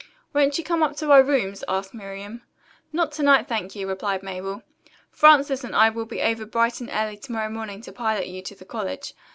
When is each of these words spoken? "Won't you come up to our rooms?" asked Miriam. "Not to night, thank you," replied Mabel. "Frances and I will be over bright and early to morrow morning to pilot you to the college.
"Won't 0.33 0.57
you 0.57 0.63
come 0.63 0.81
up 0.81 0.95
to 0.95 1.11
our 1.11 1.21
rooms?" 1.21 1.63
asked 1.67 1.93
Miriam. 1.93 2.41
"Not 2.91 3.11
to 3.11 3.21
night, 3.21 3.47
thank 3.47 3.75
you," 3.75 3.87
replied 3.87 4.23
Mabel. 4.23 4.63
"Frances 5.11 5.63
and 5.63 5.75
I 5.75 5.89
will 5.89 6.07
be 6.07 6.23
over 6.23 6.43
bright 6.47 6.81
and 6.81 6.89
early 6.91 7.17
to 7.17 7.31
morrow 7.31 7.49
morning 7.49 7.81
to 7.81 7.91
pilot 7.91 8.25
you 8.27 8.41
to 8.41 8.55
the 8.55 8.65
college. 8.65 9.13